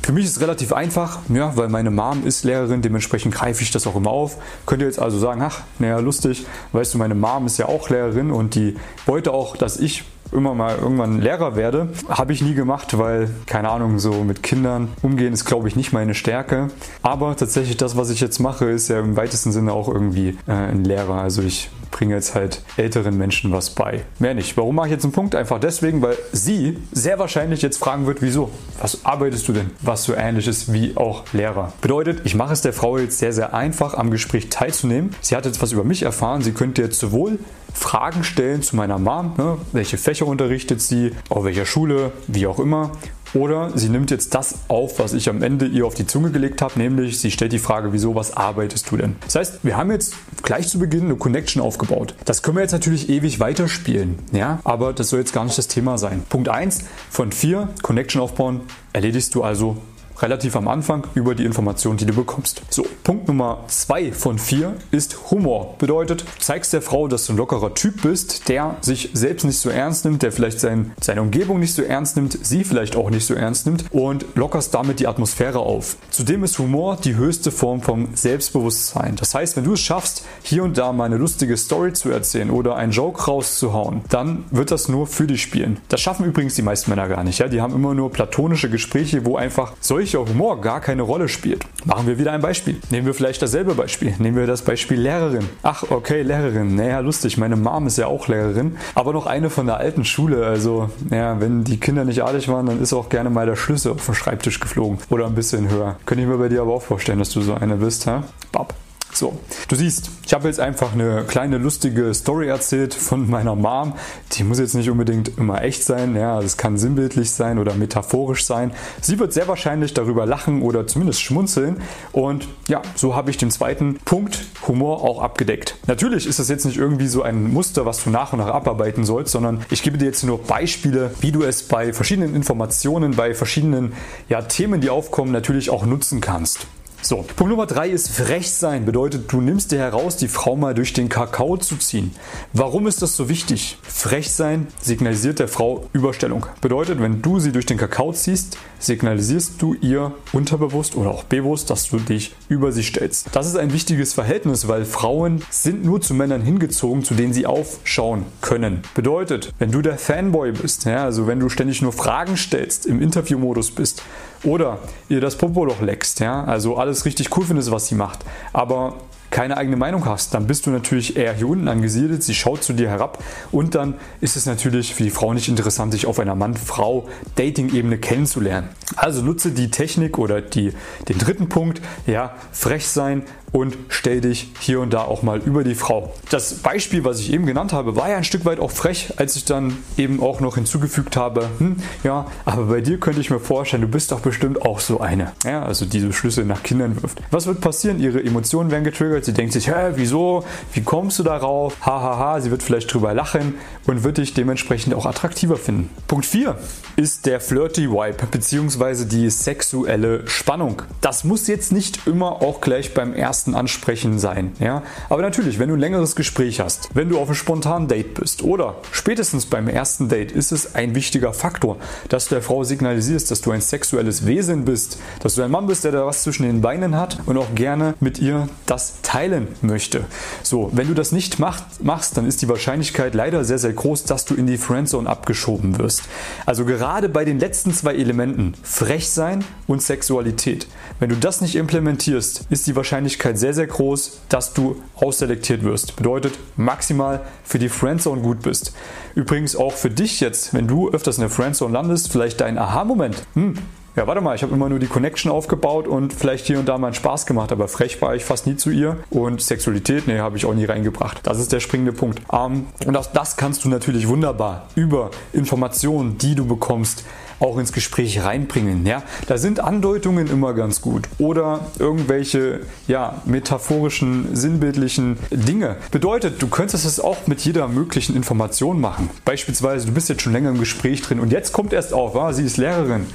Für 0.03 0.11
mich 0.11 0.25
ist 0.25 0.33
es 0.33 0.39
relativ 0.39 0.71
einfach, 0.71 1.21
ja, 1.29 1.57
weil 1.57 1.67
meine 1.67 1.89
Mom 1.89 2.23
ist 2.23 2.43
Lehrerin, 2.43 2.83
dementsprechend 2.83 3.33
greife 3.33 3.63
ich 3.63 3.71
das 3.71 3.87
auch 3.87 3.95
immer 3.95 4.11
auf. 4.11 4.37
Könnt 4.67 4.83
ihr 4.83 4.87
jetzt 4.87 4.99
also 4.99 5.17
sagen, 5.17 5.41
ach, 5.41 5.63
naja, 5.79 5.97
lustig, 5.97 6.45
weißt 6.73 6.93
du, 6.93 6.99
meine 6.99 7.15
Mom 7.15 7.47
ist 7.47 7.57
ja 7.57 7.65
auch 7.65 7.89
Lehrerin 7.89 8.29
und 8.29 8.53
die 8.53 8.75
wollte 9.07 9.33
auch, 9.33 9.57
dass 9.57 9.77
ich 9.77 10.03
immer 10.31 10.53
mal 10.53 10.77
irgendwann 10.77 11.21
Lehrer 11.21 11.55
werde. 11.55 11.89
Habe 12.09 12.33
ich 12.33 12.41
nie 12.41 12.53
gemacht, 12.53 12.97
weil, 12.97 13.29
keine 13.45 13.69
Ahnung, 13.69 13.99
so 13.99 14.23
mit 14.23 14.43
Kindern 14.43 14.89
umgehen 15.01 15.33
ist, 15.33 15.45
glaube 15.45 15.67
ich, 15.67 15.75
nicht 15.75 15.93
meine 15.93 16.13
Stärke. 16.13 16.67
Aber 17.01 17.35
tatsächlich 17.35 17.77
das, 17.77 17.97
was 17.97 18.09
ich 18.09 18.19
jetzt 18.19 18.39
mache, 18.39 18.65
ist 18.65 18.89
ja 18.89 18.99
im 18.99 19.15
weitesten 19.15 19.51
Sinne 19.51 19.73
auch 19.73 19.87
irgendwie 19.87 20.37
äh, 20.47 20.51
ein 20.51 20.83
Lehrer. 20.83 21.15
Also 21.15 21.41
ich 21.41 21.69
bringe 21.91 22.15
jetzt 22.15 22.35
halt 22.35 22.61
älteren 22.77 23.17
Menschen 23.17 23.51
was 23.51 23.69
bei. 23.69 24.03
Mehr 24.19 24.33
nicht. 24.33 24.57
Warum 24.57 24.75
mache 24.75 24.87
ich 24.87 24.93
jetzt 24.93 25.03
einen 25.03 25.13
Punkt? 25.13 25.35
Einfach 25.35 25.59
deswegen, 25.59 26.01
weil 26.01 26.17
sie 26.31 26.77
sehr 26.91 27.19
wahrscheinlich 27.19 27.61
jetzt 27.61 27.77
fragen 27.77 28.05
wird, 28.05 28.21
wieso? 28.21 28.51
Was 28.79 29.05
arbeitest 29.05 29.47
du 29.47 29.53
denn? 29.53 29.71
Was 29.81 30.03
so 30.03 30.13
ähnlich 30.13 30.47
ist 30.47 30.71
wie 30.71 30.95
auch 30.97 31.23
Lehrer. 31.33 31.73
Bedeutet, 31.81 32.21
ich 32.23 32.35
mache 32.35 32.53
es 32.53 32.61
der 32.61 32.73
Frau 32.73 32.97
jetzt 32.97 33.19
sehr, 33.19 33.33
sehr 33.33 33.53
einfach, 33.53 33.93
am 33.93 34.11
Gespräch 34.11 34.49
teilzunehmen. 34.49 35.15
Sie 35.21 35.35
hat 35.35 35.45
jetzt 35.45 35.61
was 35.61 35.71
über 35.71 35.83
mich 35.83 36.03
erfahren. 36.03 36.41
Sie 36.41 36.51
könnte 36.51 36.81
jetzt 36.81 36.99
sowohl 36.99 37.39
Fragen 37.73 38.23
stellen 38.23 38.61
zu 38.61 38.75
meiner 38.75 38.97
Mom, 38.97 39.33
ne? 39.37 39.57
welche 39.73 39.97
Fächer 39.97 40.25
unterrichtet 40.27 40.81
sie, 40.81 41.11
auf 41.29 41.43
welcher 41.43 41.65
Schule, 41.65 42.11
wie 42.27 42.47
auch 42.47 42.59
immer. 42.59 42.91
Oder 43.35 43.71
sie 43.75 43.89
nimmt 43.89 44.11
jetzt 44.11 44.33
das 44.33 44.55
auf, 44.69 44.97
was 44.97 45.13
ich 45.13 45.29
am 45.29 45.43
Ende 45.43 45.65
ihr 45.65 45.85
auf 45.85 45.93
die 45.93 46.07
Zunge 46.07 46.31
gelegt 46.31 46.61
habe, 46.61 46.79
nämlich 46.79 47.19
sie 47.19 47.31
stellt 47.31 47.51
die 47.51 47.59
Frage, 47.59 47.91
wieso, 47.91 48.15
was 48.15 48.35
arbeitest 48.35 48.89
du 48.89 48.97
denn? 48.97 49.17
Das 49.25 49.35
heißt, 49.35 49.59
wir 49.63 49.75
haben 49.75 49.91
jetzt 49.91 50.15
gleich 50.41 50.69
zu 50.69 50.79
Beginn 50.79 51.05
eine 51.05 51.15
Connection 51.15 51.61
aufgebaut. 51.61 52.15
Das 52.23 52.41
können 52.41 52.57
wir 52.57 52.61
jetzt 52.61 52.71
natürlich 52.71 53.09
ewig 53.09 53.41
weiterspielen, 53.41 54.19
ja, 54.31 54.59
aber 54.63 54.93
das 54.93 55.09
soll 55.09 55.19
jetzt 55.19 55.33
gar 55.33 55.43
nicht 55.43 55.57
das 55.57 55.67
Thema 55.67 55.97
sein. 55.97 56.23
Punkt 56.29 56.47
1 56.47 56.85
von 57.09 57.33
4, 57.33 57.69
Connection 57.81 58.21
aufbauen, 58.21 58.61
erledigst 58.93 59.35
du 59.35 59.43
also 59.43 59.77
relativ 60.21 60.55
am 60.55 60.67
Anfang 60.67 61.05
über 61.13 61.35
die 61.35 61.45
Informationen, 61.45 61.97
die 61.97 62.05
du 62.05 62.13
bekommst. 62.13 62.61
So, 62.69 62.85
Punkt 63.03 63.27
Nummer 63.27 63.63
2 63.67 64.11
von 64.11 64.39
4 64.39 64.75
ist 64.91 65.31
Humor. 65.31 65.75
Bedeutet, 65.77 66.25
zeigst 66.39 66.73
der 66.73 66.81
Frau, 66.81 67.07
dass 67.07 67.25
du 67.25 67.33
ein 67.33 67.37
lockerer 67.37 67.73
Typ 67.73 68.01
bist, 68.01 68.49
der 68.49 68.77
sich 68.81 69.09
selbst 69.13 69.43
nicht 69.43 69.59
so 69.59 69.69
ernst 69.69 70.05
nimmt, 70.05 70.23
der 70.23 70.31
vielleicht 70.31 70.59
sein, 70.59 70.93
seine 71.01 71.21
Umgebung 71.21 71.59
nicht 71.59 71.73
so 71.73 71.81
ernst 71.81 72.15
nimmt, 72.15 72.45
sie 72.45 72.63
vielleicht 72.63 72.95
auch 72.95 73.09
nicht 73.09 73.25
so 73.25 73.33
ernst 73.33 73.65
nimmt 73.65 73.85
und 73.91 74.25
lockerst 74.35 74.73
damit 74.73 74.99
die 74.99 75.07
Atmosphäre 75.07 75.59
auf. 75.59 75.97
Zudem 76.09 76.43
ist 76.43 76.57
Humor 76.59 76.97
die 77.03 77.15
höchste 77.15 77.51
Form 77.51 77.81
vom 77.81 78.15
Selbstbewusstsein. 78.15 79.15
Das 79.17 79.35
heißt, 79.35 79.57
wenn 79.57 79.63
du 79.63 79.73
es 79.73 79.81
schaffst, 79.81 80.23
hier 80.43 80.63
und 80.63 80.77
da 80.77 80.93
mal 80.93 81.05
eine 81.05 81.17
lustige 81.17 81.57
Story 81.57 81.93
zu 81.93 82.09
erzählen 82.09 82.49
oder 82.49 82.75
einen 82.75 82.91
Joke 82.91 83.23
rauszuhauen, 83.25 84.01
dann 84.09 84.45
wird 84.51 84.71
das 84.71 84.87
nur 84.87 85.07
für 85.07 85.27
dich 85.27 85.41
spielen. 85.41 85.79
Das 85.89 86.01
schaffen 86.01 86.25
übrigens 86.25 86.55
die 86.55 86.61
meisten 86.61 86.89
Männer 86.89 87.07
gar 87.07 87.23
nicht. 87.23 87.39
Ja? 87.39 87.47
Die 87.47 87.61
haben 87.61 87.73
immer 87.73 87.93
nur 87.93 88.11
platonische 88.11 88.69
Gespräche, 88.69 89.25
wo 89.25 89.35
einfach 89.37 89.73
solche 89.79 90.04
welcher 90.05 90.19
Humor 90.19 90.61
gar 90.61 90.81
keine 90.81 91.01
Rolle 91.01 91.27
spielt. 91.27 91.65
Machen 91.83 92.05
wir 92.05 92.19
wieder 92.19 92.31
ein 92.31 92.41
Beispiel. 92.41 92.79
Nehmen 92.91 93.07
wir 93.07 93.15
vielleicht 93.15 93.41
dasselbe 93.41 93.73
Beispiel. 93.73 94.13
Nehmen 94.19 94.37
wir 94.37 94.45
das 94.45 94.61
Beispiel 94.61 94.99
Lehrerin. 94.99 95.49
Ach, 95.63 95.81
okay, 95.89 96.21
Lehrerin. 96.21 96.75
Naja, 96.75 96.99
lustig. 96.99 97.39
Meine 97.39 97.55
Mom 97.55 97.87
ist 97.87 97.97
ja 97.97 98.05
auch 98.05 98.27
Lehrerin, 98.27 98.77
aber 98.93 99.13
noch 99.13 99.25
eine 99.25 99.49
von 99.49 99.65
der 99.65 99.77
alten 99.77 100.05
Schule. 100.05 100.45
Also, 100.45 100.91
naja, 101.09 101.41
wenn 101.41 101.63
die 101.63 101.79
Kinder 101.79 102.05
nicht 102.05 102.23
adelig 102.23 102.47
waren, 102.49 102.67
dann 102.67 102.79
ist 102.79 102.93
auch 102.93 103.09
gerne 103.09 103.31
mal 103.31 103.47
der 103.47 103.55
Schlüssel 103.55 103.93
auf 103.93 104.05
den 104.05 104.13
Schreibtisch 104.13 104.59
geflogen 104.59 104.99
oder 105.09 105.25
ein 105.25 105.33
bisschen 105.33 105.71
höher. 105.71 105.95
Könnte 106.05 106.23
ich 106.23 106.29
mir 106.29 106.37
bei 106.37 106.49
dir 106.49 106.61
aber 106.61 106.75
auch 106.75 106.83
vorstellen, 106.83 107.17
dass 107.17 107.31
du 107.31 107.41
so 107.41 107.55
eine 107.55 107.77
bist, 107.77 108.05
ha? 108.05 108.25
Bab. 108.51 108.75
So, 109.15 109.39
du 109.69 109.77
siehst, 109.77 110.09
ich 110.25 110.33
habe 110.33 110.49
jetzt 110.49 110.59
einfach 110.59 110.91
eine 110.91 111.23
kleine 111.23 111.57
lustige 111.57 112.13
Story 112.13 112.49
erzählt 112.49 112.93
von 112.93 113.29
meiner 113.29 113.55
Mom. 113.55 113.93
Die 114.33 114.43
muss 114.43 114.59
jetzt 114.59 114.73
nicht 114.73 114.89
unbedingt 114.89 115.37
immer 115.37 115.63
echt 115.63 115.85
sein, 115.85 116.17
ja, 116.17 116.41
es 116.41 116.57
kann 116.57 116.77
sinnbildlich 116.77 117.31
sein 117.31 117.57
oder 117.57 117.75
metaphorisch 117.75 118.43
sein. 118.43 118.73
Sie 118.99 119.17
wird 119.17 119.31
sehr 119.31 119.47
wahrscheinlich 119.47 119.93
darüber 119.93 120.25
lachen 120.25 120.61
oder 120.61 120.85
zumindest 120.85 121.21
schmunzeln 121.21 121.77
und 122.11 122.49
ja, 122.67 122.81
so 122.95 123.15
habe 123.15 123.31
ich 123.31 123.37
den 123.37 123.51
zweiten 123.51 123.99
Punkt 124.03 124.43
Humor 124.67 125.01
auch 125.01 125.21
abgedeckt. 125.21 125.77
Natürlich 125.87 126.27
ist 126.27 126.39
das 126.39 126.49
jetzt 126.49 126.65
nicht 126.65 126.77
irgendwie 126.77 127.07
so 127.07 127.21
ein 127.21 127.53
Muster, 127.53 127.85
was 127.85 128.03
du 128.03 128.09
nach 128.09 128.33
und 128.33 128.39
nach 128.39 128.47
abarbeiten 128.47 129.05
sollst, 129.05 129.31
sondern 129.31 129.63
ich 129.69 129.81
gebe 129.81 129.97
dir 129.97 130.05
jetzt 130.07 130.25
nur 130.25 130.43
Beispiele, 130.43 131.11
wie 131.21 131.31
du 131.31 131.43
es 131.43 131.63
bei 131.63 131.93
verschiedenen 131.93 132.35
Informationen, 132.35 133.15
bei 133.15 133.33
verschiedenen 133.33 133.93
ja, 134.27 134.41
Themen, 134.41 134.81
die 134.81 134.89
aufkommen, 134.89 135.31
natürlich 135.31 135.69
auch 135.69 135.85
nutzen 135.85 136.19
kannst. 136.19 136.67
So, 137.01 137.17
Punkt 137.35 137.51
Nummer 137.51 137.67
drei 137.67 137.89
ist 137.89 138.09
frech 138.09 138.51
sein. 138.51 138.85
Bedeutet, 138.85 139.31
du 139.31 139.39
nimmst 139.39 139.71
dir 139.71 139.77
heraus, 139.77 140.17
die 140.17 140.27
Frau 140.27 140.55
mal 140.55 140.73
durch 140.73 140.93
den 140.93 141.07
Kakao 141.07 141.57
zu 141.57 141.77
ziehen. 141.77 142.11
Warum 142.53 142.87
ist 142.87 143.01
das 143.03 143.15
so 143.15 143.29
wichtig? 143.29 143.77
Frech 143.83 144.31
sein 144.31 144.67
signalisiert 144.81 145.37
der 145.37 145.47
Frau 145.47 145.87
Überstellung. 145.93 146.47
Bedeutet, 146.61 146.99
wenn 146.99 147.21
du 147.21 147.39
sie 147.39 147.51
durch 147.51 147.67
den 147.67 147.77
Kakao 147.77 148.11
ziehst, 148.11 148.57
signalisierst 148.79 149.61
du 149.61 149.75
ihr 149.75 150.13
unterbewusst 150.33 150.95
oder 150.95 151.11
auch 151.11 151.23
bewusst, 151.23 151.69
dass 151.69 151.89
du 151.89 151.97
dich 151.97 152.33
über 152.49 152.71
sie 152.71 152.83
stellst. 152.83 153.27
Das 153.33 153.47
ist 153.47 153.55
ein 153.55 153.73
wichtiges 153.73 154.13
Verhältnis, 154.13 154.67
weil 154.67 154.85
Frauen 154.85 155.43
sind 155.49 155.85
nur 155.85 156.01
zu 156.01 156.13
Männern 156.13 156.41
hingezogen, 156.41 157.03
zu 157.03 157.13
denen 157.13 157.33
sie 157.33 157.45
aufschauen 157.45 158.25
können. 158.41 158.81
Bedeutet, 158.95 159.53
wenn 159.59 159.71
du 159.71 159.81
der 159.81 159.97
Fanboy 159.97 160.51
bist, 160.51 160.85
ja, 160.85 161.03
also 161.03 161.27
wenn 161.27 161.39
du 161.39 161.49
ständig 161.49 161.81
nur 161.81 161.93
Fragen 161.93 162.37
stellst, 162.37 162.85
im 162.85 163.01
Interviewmodus 163.01 163.71
bist 163.71 164.01
oder 164.43 164.79
ihr 165.09 165.21
das 165.21 165.37
Popoloch 165.37 165.81
leckst, 165.81 166.19
ja, 166.19 166.43
also 166.43 166.77
alles 166.77 167.05
richtig 167.05 167.35
cool 167.37 167.45
findest, 167.45 167.71
was 167.71 167.87
sie 167.87 167.95
macht, 167.95 168.19
aber 168.53 168.95
keine 169.35 169.57
eigene 169.57 169.75
Meinung 169.75 170.05
hast, 170.05 170.33
dann 170.33 170.47
bist 170.47 170.65
du 170.65 170.69
natürlich 170.69 171.17
eher 171.17 171.33
hier 171.33 171.49
unten 171.49 171.67
angesiedelt, 171.67 172.23
sie 172.23 172.33
schaut 172.33 172.63
zu 172.63 172.71
dir 172.71 172.89
herab 172.89 173.21
und 173.51 173.75
dann 173.75 173.95
ist 174.21 174.37
es 174.37 174.45
natürlich 174.45 174.95
für 174.95 175.03
die 175.03 175.09
Frau 175.09 175.33
nicht 175.33 175.49
interessant, 175.49 175.93
dich 175.93 176.05
auf 176.05 176.19
einer 176.19 176.35
Mann-Frau-Dating-Ebene 176.35 177.97
kennenzulernen. 177.97 178.69
Also 178.95 179.21
nutze 179.21 179.51
die 179.51 179.71
Technik 179.71 180.17
oder 180.19 180.41
die, 180.41 180.71
den 181.09 181.17
dritten 181.17 181.49
Punkt, 181.49 181.81
ja, 182.07 182.33
frech 182.53 182.87
sein, 182.87 183.23
und 183.51 183.77
stell 183.89 184.21
dich 184.21 184.51
hier 184.59 184.81
und 184.81 184.93
da 184.93 185.03
auch 185.03 185.23
mal 185.23 185.39
über 185.39 185.63
die 185.63 185.75
Frau. 185.75 186.13
Das 186.29 186.55
Beispiel, 186.55 187.03
was 187.03 187.19
ich 187.19 187.31
eben 187.31 187.45
genannt 187.45 187.73
habe, 187.73 187.95
war 187.95 188.09
ja 188.09 188.17
ein 188.17 188.23
Stück 188.23 188.45
weit 188.45 188.59
auch 188.59 188.71
frech, 188.71 189.13
als 189.17 189.35
ich 189.35 189.45
dann 189.45 189.77
eben 189.97 190.21
auch 190.21 190.39
noch 190.41 190.55
hinzugefügt 190.55 191.15
habe, 191.15 191.47
hm, 191.59 191.77
ja, 192.03 192.25
aber 192.43 192.65
bei 192.65 192.81
dir 192.81 192.99
könnte 192.99 193.21
ich 193.21 193.29
mir 193.29 193.39
vorstellen, 193.39 193.81
du 193.81 193.87
bist 193.87 194.11
doch 194.11 194.19
bestimmt 194.19 194.61
auch 194.61 194.79
so 194.79 194.99
eine. 194.99 195.31
Ja, 195.45 195.63
also 195.63 195.85
diese 195.85 196.11
Schlüsse 196.11 196.43
nach 196.43 196.63
Kindern 196.63 197.01
wirft. 197.01 197.21
Was 197.31 197.47
wird 197.47 197.61
passieren? 197.61 197.99
Ihre 197.99 198.23
Emotionen 198.23 198.71
werden 198.71 198.83
getriggert. 198.83 199.25
Sie 199.25 199.33
denkt 199.33 199.53
sich, 199.53 199.69
hä, 199.69 199.91
wieso? 199.95 200.43
Wie 200.73 200.81
kommst 200.81 201.19
du 201.19 201.23
darauf? 201.23 201.75
Hahaha, 201.81 202.17
ha, 202.17 202.33
ha. 202.33 202.41
sie 202.41 202.51
wird 202.51 202.63
vielleicht 202.63 202.93
drüber 202.93 203.13
lachen 203.13 203.55
und 203.87 204.03
wird 204.03 204.17
dich 204.17 204.33
dementsprechend 204.33 204.93
auch 204.93 205.05
attraktiver 205.05 205.57
finden. 205.57 205.89
Punkt 206.07 206.25
4 206.25 206.57
ist 206.97 207.25
der 207.25 207.39
Flirty 207.39 207.89
Vibe 207.89 208.27
bzw. 208.29 209.05
die 209.05 209.29
sexuelle 209.29 210.27
Spannung. 210.27 210.81
Das 211.01 211.23
muss 211.23 211.47
jetzt 211.47 211.71
nicht 211.71 212.07
immer 212.07 212.41
auch 212.41 212.61
gleich 212.61 212.93
beim 212.93 213.13
ersten 213.13 213.34
ersten 213.35 213.53
Ansprechen 213.53 214.17
sein. 214.17 214.53
Ja? 214.59 214.81
Aber 215.09 215.21
natürlich, 215.21 215.59
wenn 215.59 215.67
du 215.67 215.75
ein 215.75 215.79
längeres 215.79 216.15
Gespräch 216.15 216.61
hast, 216.61 216.87
wenn 216.93 217.09
du 217.09 217.19
auf 217.19 217.27
einem 217.27 217.35
spontanen 217.35 217.89
Date 217.89 218.13
bist 218.13 218.43
oder 218.43 218.77
spätestens 218.93 219.45
beim 219.45 219.67
ersten 219.67 220.07
Date 220.07 220.31
ist 220.31 220.53
es 220.53 220.73
ein 220.73 220.95
wichtiger 220.95 221.33
Faktor, 221.33 221.75
dass 222.07 222.29
du 222.29 222.35
der 222.35 222.41
Frau 222.41 222.63
signalisierst, 222.63 223.29
dass 223.29 223.41
du 223.41 223.51
ein 223.51 223.59
sexuelles 223.59 224.25
Wesen 224.25 224.63
bist, 224.63 224.99
dass 225.19 225.35
du 225.35 225.41
ein 225.41 225.51
Mann 225.51 225.67
bist, 225.67 225.83
der 225.83 225.91
da 225.91 226.05
was 226.05 226.23
zwischen 226.23 226.43
den 226.43 226.61
Beinen 226.61 226.95
hat 226.95 227.17
und 227.25 227.37
auch 227.37 227.53
gerne 227.55 227.95
mit 227.99 228.19
ihr 228.19 228.47
das 228.67 229.01
teilen 229.01 229.49
möchte. 229.61 230.05
So, 230.41 230.71
wenn 230.73 230.87
du 230.87 230.93
das 230.93 231.11
nicht 231.11 231.37
macht, 231.37 231.83
machst, 231.83 232.15
dann 232.15 232.25
ist 232.25 232.41
die 232.41 232.47
Wahrscheinlichkeit 232.47 233.15
leider 233.15 233.43
sehr, 233.43 233.59
sehr 233.59 233.73
groß, 233.73 234.05
dass 234.05 234.23
du 234.23 234.35
in 234.35 234.47
die 234.47 234.57
Friendzone 234.57 235.09
abgeschoben 235.09 235.77
wirst. 235.77 236.03
Also 236.45 236.63
gerade 236.63 237.09
bei 237.09 237.25
den 237.25 237.37
letzten 237.37 237.73
zwei 237.73 237.95
Elementen, 237.95 238.53
frech 238.63 239.09
sein 239.09 239.43
und 239.67 239.81
Sexualität, 239.81 240.67
wenn 241.01 241.09
du 241.09 241.17
das 241.17 241.41
nicht 241.41 241.57
implementierst, 241.57 242.45
ist 242.49 242.65
die 242.67 242.77
Wahrscheinlichkeit 242.77 243.24
Wahrscheinlichkeit 243.25 243.39
sehr, 243.39 243.53
sehr 243.53 243.67
groß, 243.67 244.21
dass 244.29 244.53
du 244.53 244.81
ausselektiert 244.95 245.63
wirst. 245.63 245.95
Bedeutet 245.95 246.33
maximal 246.55 247.21
für 247.43 247.59
die 247.59 247.69
Friendzone 247.69 248.21
gut 248.21 248.41
bist. 248.41 248.73
Übrigens 249.15 249.55
auch 249.55 249.73
für 249.73 249.89
dich 249.89 250.19
jetzt, 250.19 250.53
wenn 250.53 250.67
du 250.67 250.89
öfters 250.89 251.17
in 251.17 251.21
der 251.21 251.29
Friendzone 251.29 251.73
landest, 251.73 252.11
vielleicht 252.11 252.41
dein 252.41 252.57
Aha-Moment. 252.57 253.23
Hm, 253.33 253.55
ja, 253.95 254.07
warte 254.07 254.21
mal, 254.21 254.35
ich 254.35 254.43
habe 254.43 254.53
immer 254.53 254.67
nur 254.67 254.79
die 254.79 254.87
Connection 254.87 255.31
aufgebaut 255.31 255.87
und 255.87 256.13
vielleicht 256.13 256.45
hier 256.47 256.59
und 256.59 256.67
da 256.67 256.77
mal 256.77 256.87
einen 256.87 256.95
Spaß 256.95 257.25
gemacht, 257.25 257.51
aber 257.51 257.67
frech 257.67 258.01
war 258.01 258.15
ich 258.15 258.25
fast 258.25 258.45
nie 258.45 258.57
zu 258.57 258.69
ihr 258.69 258.97
und 259.09 259.41
Sexualität, 259.41 260.07
nee, 260.07 260.19
habe 260.19 260.37
ich 260.37 260.45
auch 260.45 260.53
nie 260.53 260.65
reingebracht. 260.65 261.21
Das 261.23 261.39
ist 261.39 261.51
der 261.53 261.61
springende 261.61 261.93
Punkt. 261.93 262.21
Ähm, 262.31 262.67
und 262.85 262.97
auch 262.97 263.05
das 263.05 263.37
kannst 263.37 263.63
du 263.63 263.69
natürlich 263.69 264.07
wunderbar 264.07 264.67
über 264.75 265.11
Informationen, 265.31 266.17
die 266.17 266.35
du 266.35 266.45
bekommst, 266.45 267.05
auch 267.39 267.57
ins 267.57 267.73
Gespräch 267.73 268.23
reinbringen. 268.23 268.85
Ja? 268.85 269.03
Da 269.27 269.37
sind 269.37 269.59
Andeutungen 269.59 270.27
immer 270.27 270.53
ganz 270.53 270.81
gut 270.81 271.07
oder 271.17 271.67
irgendwelche 271.79 272.61
ja, 272.87 273.21
metaphorischen, 273.25 274.35
sinnbildlichen 274.35 275.17
Dinge. 275.31 275.77
Bedeutet, 275.91 276.41
du 276.41 276.47
könntest 276.47 276.85
es 276.85 276.99
auch 276.99 277.27
mit 277.27 277.41
jeder 277.41 277.67
möglichen 277.67 278.15
Information 278.15 278.79
machen. 278.79 279.09
Beispielsweise, 279.25 279.87
du 279.87 279.93
bist 279.93 280.09
jetzt 280.09 280.21
schon 280.21 280.33
länger 280.33 280.49
im 280.49 280.59
Gespräch 280.59 281.01
drin 281.01 281.19
und 281.19 281.31
jetzt 281.31 281.51
kommt 281.51 281.73
erst 281.73 281.93
auf, 281.93 282.15
ah, 282.15 282.33
sie 282.33 282.43
ist 282.43 282.57
Lehrerin. 282.57 283.05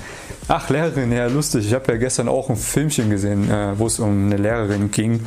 Ach, 0.49 0.69
Lehrerin, 0.69 1.13
ja, 1.13 1.27
lustig. 1.27 1.67
Ich 1.67 1.75
habe 1.75 1.93
ja 1.93 1.99
gestern 1.99 2.29
auch 2.29 2.51
ein 2.51 2.57
Filmchen 2.57 3.11
gesehen, 3.11 3.51
äh, 3.51 3.79
wo 3.79 3.87
es 3.87 3.99
um 4.01 4.27
eine 4.27 4.37
Lehrerin 4.37 4.91
ging. 4.91 5.25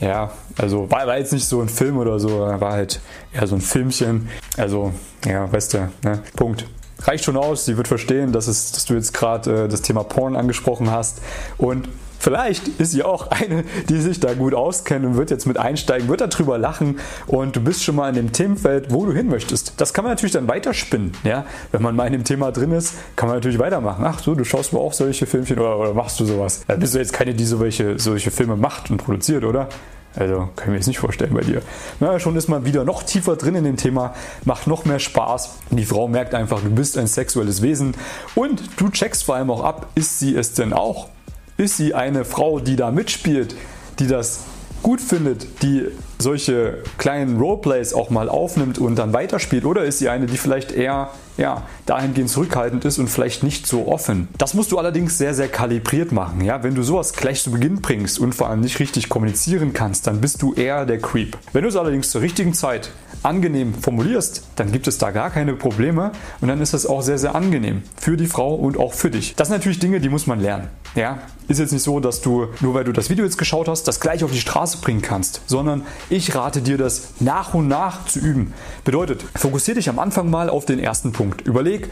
Ja, 0.00 0.32
also 0.58 0.90
war, 0.90 1.06
war, 1.06 1.18
jetzt 1.18 1.32
nicht 1.32 1.46
so 1.46 1.60
ein 1.60 1.68
Film 1.68 1.98
oder 1.98 2.18
so, 2.18 2.40
war 2.40 2.72
halt 2.72 3.00
eher 3.32 3.46
so 3.46 3.54
ein 3.54 3.60
Filmchen. 3.60 4.28
Also, 4.56 4.92
ja, 5.24 5.50
weißt 5.50 5.74
du, 5.74 5.78
ne? 6.02 6.18
Punkt 6.36 6.66
reicht 7.06 7.24
schon 7.24 7.36
aus. 7.36 7.64
Sie 7.64 7.76
wird 7.76 7.88
verstehen, 7.88 8.32
dass, 8.32 8.46
es, 8.46 8.72
dass 8.72 8.84
du 8.84 8.94
jetzt 8.94 9.12
gerade 9.12 9.64
äh, 9.64 9.68
das 9.68 9.82
Thema 9.82 10.04
Porn 10.04 10.36
angesprochen 10.36 10.90
hast. 10.90 11.20
Und 11.58 11.88
Vielleicht 12.24 12.68
ist 12.80 12.92
sie 12.92 13.02
auch 13.02 13.26
eine, 13.30 13.64
die 13.90 14.00
sich 14.00 14.18
da 14.18 14.32
gut 14.32 14.54
auskennt 14.54 15.04
und 15.04 15.18
wird 15.18 15.30
jetzt 15.30 15.44
mit 15.44 15.58
einsteigen, 15.58 16.08
wird 16.08 16.22
darüber 16.22 16.56
lachen 16.56 16.98
und 17.26 17.54
du 17.54 17.60
bist 17.60 17.84
schon 17.84 17.96
mal 17.96 18.08
in 18.08 18.14
dem 18.14 18.32
Themenfeld, 18.32 18.90
wo 18.90 19.04
du 19.04 19.12
hin 19.12 19.28
möchtest. 19.28 19.74
Das 19.76 19.92
kann 19.92 20.04
man 20.04 20.12
natürlich 20.12 20.32
dann 20.32 20.48
weiterspinnen. 20.48 21.12
Ja? 21.22 21.44
Wenn 21.70 21.82
man 21.82 21.94
mal 21.94 22.06
in 22.06 22.14
dem 22.14 22.24
Thema 22.24 22.50
drin 22.50 22.72
ist, 22.72 22.94
kann 23.14 23.28
man 23.28 23.36
natürlich 23.36 23.58
weitermachen. 23.58 24.02
Ach 24.06 24.20
so, 24.20 24.34
du 24.34 24.42
schaust 24.42 24.72
mal 24.72 24.80
auch 24.80 24.94
solche 24.94 25.26
Filmchen 25.26 25.58
oder, 25.58 25.78
oder 25.78 25.92
machst 25.92 26.18
du 26.18 26.24
sowas. 26.24 26.64
Da 26.66 26.76
bist 26.76 26.94
du 26.94 26.98
jetzt 26.98 27.12
keine, 27.12 27.34
die 27.34 27.44
solche, 27.44 27.98
solche 27.98 28.30
Filme 28.30 28.56
macht 28.56 28.90
und 28.90 29.04
produziert, 29.04 29.44
oder? 29.44 29.68
Also 30.16 30.48
kann 30.56 30.64
ich 30.64 30.68
mir 30.68 30.76
jetzt 30.76 30.86
nicht 30.86 31.00
vorstellen 31.00 31.34
bei 31.34 31.42
dir. 31.42 31.60
Na, 32.00 32.18
schon 32.18 32.36
ist 32.36 32.48
man 32.48 32.64
wieder 32.64 32.84
noch 32.84 33.02
tiefer 33.02 33.36
drin 33.36 33.54
in 33.54 33.64
dem 33.64 33.76
Thema, 33.76 34.14
macht 34.46 34.66
noch 34.66 34.86
mehr 34.86 34.98
Spaß. 34.98 35.58
Die 35.72 35.84
Frau 35.84 36.08
merkt 36.08 36.32
einfach, 36.32 36.62
du 36.62 36.70
bist 36.70 36.96
ein 36.96 37.06
sexuelles 37.06 37.60
Wesen 37.60 37.94
und 38.34 38.62
du 38.78 38.88
checkst 38.88 39.24
vor 39.24 39.34
allem 39.34 39.50
auch 39.50 39.62
ab, 39.62 39.88
ist 39.94 40.20
sie 40.20 40.34
es 40.34 40.54
denn 40.54 40.72
auch? 40.72 41.10
Ist 41.56 41.76
sie 41.76 41.94
eine 41.94 42.24
Frau, 42.24 42.58
die 42.58 42.74
da 42.74 42.90
mitspielt, 42.90 43.54
die 44.00 44.08
das 44.08 44.40
gut 44.82 45.00
findet, 45.00 45.62
die 45.62 45.86
solche 46.18 46.82
kleinen 46.98 47.38
Roleplays 47.38 47.94
auch 47.94 48.10
mal 48.10 48.28
aufnimmt 48.28 48.78
und 48.78 48.96
dann 48.96 49.12
weiterspielt? 49.12 49.64
Oder 49.64 49.84
ist 49.84 50.00
sie 50.00 50.08
eine, 50.08 50.26
die 50.26 50.36
vielleicht 50.36 50.72
eher 50.72 51.10
ja, 51.36 51.62
dahingehend 51.86 52.28
zurückhaltend 52.28 52.84
ist 52.84 52.98
und 52.98 53.08
vielleicht 53.08 53.44
nicht 53.44 53.68
so 53.68 53.86
offen? 53.86 54.28
Das 54.36 54.54
musst 54.54 54.72
du 54.72 54.78
allerdings 54.78 55.16
sehr, 55.16 55.32
sehr 55.32 55.46
kalibriert 55.46 56.10
machen. 56.10 56.40
Ja? 56.40 56.64
Wenn 56.64 56.74
du 56.74 56.82
sowas 56.82 57.12
gleich 57.12 57.42
zu 57.42 57.52
Beginn 57.52 57.80
bringst 57.80 58.18
und 58.18 58.34
vor 58.34 58.48
allem 58.48 58.60
nicht 58.60 58.80
richtig 58.80 59.08
kommunizieren 59.08 59.72
kannst, 59.72 60.08
dann 60.08 60.20
bist 60.20 60.42
du 60.42 60.54
eher 60.54 60.84
der 60.86 60.98
Creep. 60.98 61.38
Wenn 61.52 61.62
du 61.62 61.68
es 61.68 61.76
allerdings 61.76 62.10
zur 62.10 62.20
richtigen 62.20 62.52
Zeit 62.52 62.90
angenehm 63.24 63.74
formulierst, 63.74 64.42
dann 64.56 64.72
gibt 64.72 64.86
es 64.86 64.98
da 64.98 65.10
gar 65.10 65.30
keine 65.30 65.54
Probleme 65.54 66.12
und 66.40 66.48
dann 66.48 66.60
ist 66.60 66.74
das 66.74 66.86
auch 66.86 67.02
sehr, 67.02 67.18
sehr 67.18 67.34
angenehm 67.34 67.82
für 67.96 68.16
die 68.16 68.26
Frau 68.26 68.54
und 68.54 68.78
auch 68.78 68.92
für 68.92 69.10
dich. 69.10 69.34
Das 69.36 69.48
sind 69.48 69.56
natürlich 69.56 69.78
Dinge, 69.78 70.00
die 70.00 70.08
muss 70.08 70.26
man 70.26 70.40
lernen. 70.40 70.68
Ja, 70.94 71.18
ist 71.48 71.58
jetzt 71.58 71.72
nicht 71.72 71.82
so, 71.82 71.98
dass 71.98 72.20
du, 72.20 72.46
nur 72.60 72.74
weil 72.74 72.84
du 72.84 72.92
das 72.92 73.10
Video 73.10 73.24
jetzt 73.24 73.36
geschaut 73.38 73.66
hast, 73.66 73.88
das 73.88 73.98
gleich 73.98 74.22
auf 74.22 74.30
die 74.30 74.40
Straße 74.40 74.78
bringen 74.78 75.02
kannst, 75.02 75.40
sondern 75.46 75.82
ich 76.08 76.34
rate 76.34 76.62
dir, 76.62 76.78
das 76.78 77.14
nach 77.20 77.54
und 77.54 77.66
nach 77.66 78.06
zu 78.06 78.20
üben. 78.20 78.52
Bedeutet, 78.84 79.24
fokussiere 79.34 79.76
dich 79.76 79.88
am 79.88 79.98
Anfang 79.98 80.30
mal 80.30 80.48
auf 80.48 80.66
den 80.66 80.78
ersten 80.78 81.12
Punkt. 81.12 81.40
Überleg, 81.40 81.90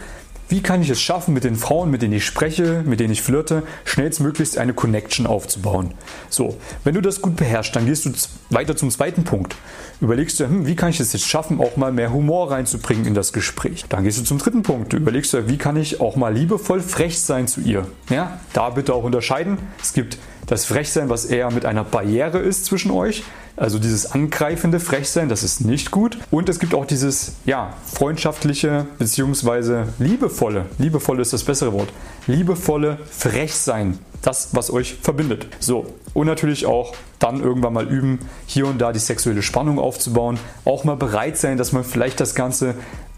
wie 0.53 0.61
kann 0.61 0.83
ich 0.83 0.91
es 0.91 1.01
schaffen, 1.01 1.33
mit 1.33 1.45
den 1.45 1.57
Frauen, 1.57 1.91
mit 1.91 2.03
denen 2.03 2.13
ich 2.13 2.27
spreche, 2.27 2.83
mit 2.85 3.01
denen 3.01 3.15
ich 3.15 3.23
flirte, 3.23 3.63
schnellstmöglichst 3.87 4.59
eine 4.59 4.75
Connection 4.75 5.27
aufzubauen? 5.27 5.95
So, 6.29 6.59
wenn 6.85 6.93
du 6.93 7.01
das 7.01 7.23
gut 7.23 7.37
beherrschst, 7.37 7.75
dann 7.75 7.87
gehst 7.87 8.05
du 8.05 8.13
weiter 8.51 8.77
zum 8.77 8.91
zweiten 8.91 9.25
Punkt. 9.25 9.57
Überlegst 10.03 10.39
du, 10.41 10.45
hm, 10.45 10.67
wie 10.67 10.77
kann 10.77 10.91
ich 10.91 11.01
es 11.01 11.15
jetzt 11.15 11.27
schaffen, 11.27 11.59
auch 11.59 11.79
mal 11.79 11.91
mehr 11.91 12.13
Humor 12.13 12.51
reinzubringen 12.51 13.07
in 13.07 13.15
das 13.15 13.33
Gespräch? 13.33 13.87
Dann 13.89 14.05
gehst 14.05 14.19
du 14.21 14.25
zum 14.25 14.37
dritten 14.37 14.63
Punkt. 14.63 14.93
Du 14.93 14.99
überlegst 14.99 15.33
du, 15.33 15.49
wie 15.49 15.57
kann 15.57 15.77
ich 15.77 16.03
auch 16.03 16.17
mal 16.17 16.35
liebevoll 16.35 16.83
frech 16.83 17.19
sein 17.19 17.49
zu 17.49 17.63
ihr? 17.63 17.87
Ja, 18.11 18.39
da 18.53 18.69
bitte 18.69 18.93
auch 18.93 19.05
unterscheiden. 19.05 19.57
Es 19.81 19.95
gibt 19.95 20.19
Das 20.53 20.67
Frechsein, 20.67 21.09
was 21.09 21.25
eher 21.25 21.51
mit 21.51 21.65
einer 21.65 21.83
Barriere 21.83 22.39
ist 22.39 22.67
zwischen 22.67 22.91
euch. 22.91 23.25
Also 23.57 23.79
dieses 23.79 24.13
angreifende 24.13 24.81
Frechsein, 24.81 25.31
das 25.31 25.43
ist 25.43 25.65
nicht 25.65 25.91
gut. 25.91 26.19
Und 26.31 26.51
es 26.51 26.59
gibt 26.59 26.75
auch 26.75 26.85
dieses, 26.85 27.37
ja, 27.47 27.73
freundschaftliche 27.87 28.85
bzw. 28.99 29.85
liebevolle, 29.99 30.67
liebevolle 30.77 31.23
ist 31.23 31.33
das 31.33 31.45
bessere 31.45 31.73
Wort, 31.73 31.89
liebevolle 32.27 32.99
Frechsein. 33.11 33.99
Das, 34.21 34.51
was 34.53 34.71
euch 34.71 34.97
verbindet. 35.01 35.47
So, 35.59 35.87
und 36.13 36.27
natürlich 36.27 36.67
auch 36.67 36.95
dann 37.19 37.41
irgendwann 37.41 37.73
mal 37.73 37.89
üben, 37.89 38.19
hier 38.47 38.67
und 38.67 38.79
da 38.79 38.93
die 38.93 38.99
sexuelle 38.99 39.41
Spannung 39.41 39.79
aufzubauen. 39.79 40.39
Auch 40.67 40.85
mal 40.85 40.97
bereit 40.97 41.39
sein, 41.39 41.57
dass 41.57 41.73
man 41.73 41.83
vielleicht 41.83 42.21
das 42.21 42.35
Ganze 42.35 42.75